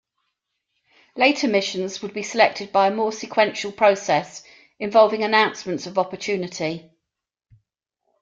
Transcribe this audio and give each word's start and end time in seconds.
Later 1.15 1.47
missions 1.47 2.01
would 2.01 2.11
be 2.11 2.23
selected 2.23 2.71
by 2.71 2.87
a 2.87 2.91
more 2.95 3.11
sequential 3.11 3.71
process 3.71 4.41
involving 4.79 5.23
Announcements 5.23 5.85
of 5.85 5.99
Opportunity. 5.99 6.89